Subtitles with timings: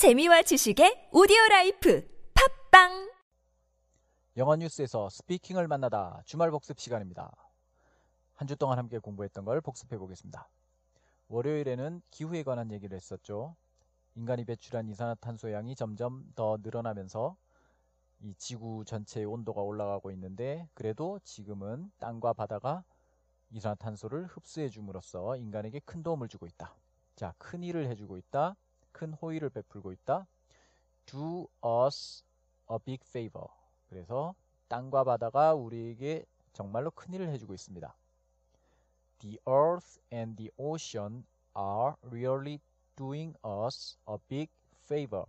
[0.00, 2.08] 재미와 지식의 오디오 라이프
[2.70, 3.12] 팟빵
[4.38, 7.30] 영어 뉴스에서 speaking을 만나다 주말 복습 시간입니다.
[8.32, 10.48] 한 주 동안 함께 공부했던 걸 복습해 보겠습니다.
[11.28, 13.56] 월요일에는 기후에 관한 얘기를 했었죠.
[14.14, 17.36] 인간이 배출한 이산화탄소량이 점점 더 늘어나면서
[18.20, 22.84] 이 지구 전체의 온도가 올라가고 있는데 그래도 지금은 땅과 바다가
[23.50, 26.74] 이산화탄소를 흡수해 줌으로써 인간에게 큰 도움을 주고 있다.
[27.16, 28.56] 자, 큰 일을 해주고 있다.
[28.92, 30.26] 큰 호의를 베풀고 있다.
[31.06, 32.24] Do us
[32.70, 33.48] a big favor.
[33.88, 34.34] 그래서
[34.68, 37.94] 땅과 바다가 우리에게 정말로 큰 일을 해주고 있습니다.
[39.18, 41.24] The earth and the ocean
[41.56, 42.60] are really
[42.96, 44.50] doing us a big
[44.84, 45.24] favor.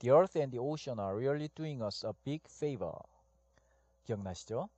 [0.00, 2.98] The earth and the ocean are really doing us a big favor.
[4.04, 4.68] 기억나시죠?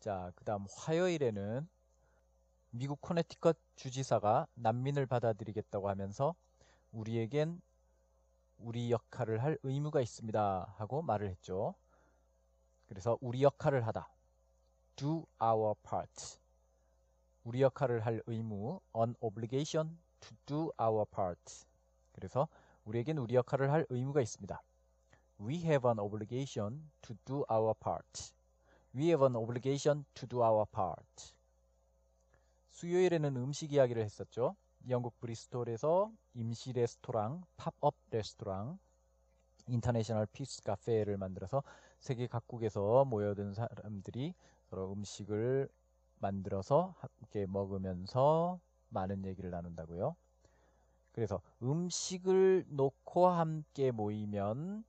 [0.00, 1.68] 자, 그 다음 화요일에는
[2.70, 6.34] 미국 코네티컷 주지사가 난민을 받아들이겠다고 하면서
[6.92, 7.60] 우리에겐
[8.58, 11.74] 우리 역할을 할 의무가 있습니다 하고 말을 했죠.
[12.86, 14.08] 그래서 우리 역할을 하다.
[14.96, 16.38] do our part.
[17.44, 21.66] 우리 역할을 할 의무 an obligation to do our part.
[22.12, 22.48] 그래서
[22.84, 24.60] 우리에겐 우리 역할을 할 의무가 있습니다.
[25.40, 28.32] We have an obligation to do our part.
[28.94, 31.32] We have an obligation to do our part.
[32.72, 34.56] 수요일에는 음식 이야기를 했었죠.
[34.88, 38.78] 영국 브리스톨에서 임시 레스토랑, 팝업 레스토랑,
[39.68, 41.62] International Peace Cafe를 만들어서
[42.00, 44.34] 세계 각국에서 모여든 사람들이
[44.70, 45.68] 서로 음식을
[46.20, 50.16] 만들어서 함께 먹으면서 많은 얘기를 나눈다고요.
[51.12, 54.84] 그래서 음식을 놓고 함께 모이면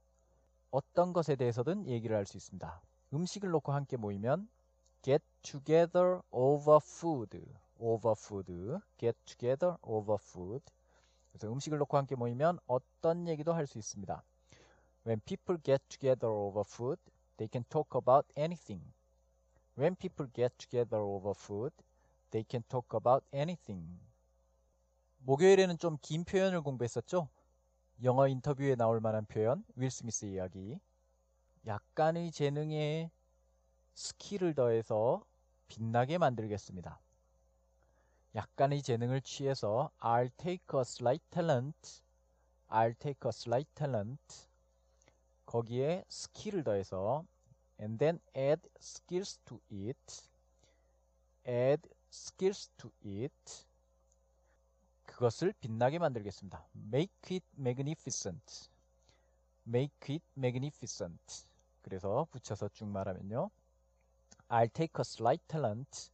[0.71, 2.81] 어떤 것에 대해서든 얘기를 할 수 있습니다.
[3.13, 4.47] 음식을 놓고 함께 모이면
[5.01, 7.41] get together over food,
[7.79, 10.63] over food, get together over food.
[11.31, 14.23] 그래서 음식을 놓고 함께 모이면 어떤 얘기도 할 수 있습니다.
[15.05, 16.99] When people get together over food,
[17.37, 18.83] they can talk about anything.
[19.77, 21.73] When people get together over food,
[22.31, 23.99] they can talk about anything.
[25.19, 27.29] 목요일에는 좀 긴 표현을 공부했었죠?
[28.03, 30.79] 영어 인터뷰에 나올 만한 표현, 윌 스미스 이야기.
[31.65, 33.11] 약간의 재능에
[33.93, 35.23] 스킬을 더해서
[35.67, 36.99] 빛나게 만들겠습니다.
[38.35, 42.01] 약간의 재능을 취해서 I'll take a slight talent,
[42.69, 44.47] I'll take a slight talent
[45.45, 47.25] 거기에 스킬을 더해서
[47.79, 50.29] and then add skills to it,
[51.47, 51.81] add
[52.11, 53.65] skills to it
[55.05, 56.63] 그것을 빛나게 만들겠습니다.
[56.75, 58.69] Make it magnificent,
[59.67, 61.45] make it magnificent
[61.81, 63.49] 그래서 붙여서 쭉 말하면요.
[64.49, 66.11] I'll take a slight talent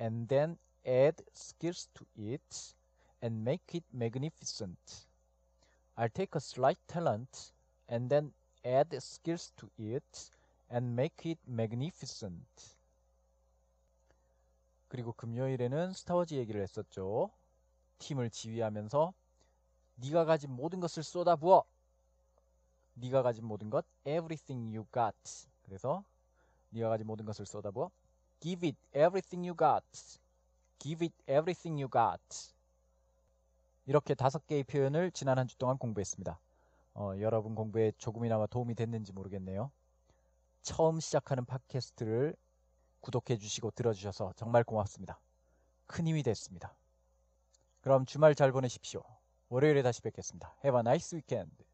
[0.00, 0.56] and then
[0.88, 2.74] add skills to it
[3.22, 5.06] and make it magnificent.
[5.96, 7.52] I'll take a slight talent
[7.88, 8.32] and then
[8.64, 10.30] add skills to it
[10.70, 12.78] and make it magnificent.
[14.88, 17.30] 그리고 금요일에는 스타워즈 얘기를 했었죠.
[17.98, 19.12] 팀을 지휘하면서
[19.96, 21.64] 네가 가진 모든 것을 쏟아부어.
[22.94, 25.14] 네가 가진 모든 것, everything you got.
[25.64, 26.04] 그래서
[26.70, 27.90] 네가 가진 모든 것을 쏟아부어.
[28.40, 29.84] Give it everything you got.
[30.78, 32.20] Give it everything you got.
[33.86, 36.38] 이렇게 다섯 개의 표현을 지난 한 주 동안 공부했습니다.
[36.94, 39.70] 어, 여러분 공부에 조금이나마 도움이 됐는지 모르겠네요.
[40.62, 42.36] 처음 시작하는 팟캐스트를
[43.00, 45.20] 구독해 주시고 들어주셔서 정말 고맙습니다.
[45.86, 46.74] 큰 힘이 됐습니다.
[47.80, 49.02] 그럼 주말 잘 보내십시오.
[49.48, 50.54] 월요일에 다시 뵙겠습니다.
[50.64, 51.67] Have a nice weekend.